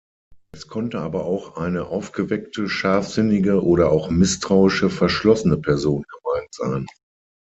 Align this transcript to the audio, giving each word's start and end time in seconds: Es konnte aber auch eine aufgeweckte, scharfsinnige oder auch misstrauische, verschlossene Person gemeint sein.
Es 0.51 0.65
konnte 0.67 0.97
aber 0.99 1.25
auch 1.25 1.57
eine 1.57 1.85
aufgeweckte, 1.85 2.67
scharfsinnige 2.67 3.61
oder 3.63 3.91
auch 3.91 4.09
misstrauische, 4.09 4.89
verschlossene 4.89 5.57
Person 5.57 6.03
gemeint 6.09 6.51
sein. 6.55 6.87